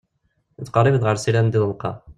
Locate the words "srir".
1.17-1.35